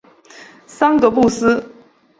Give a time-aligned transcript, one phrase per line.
[0.65, 1.63] 桑格布斯。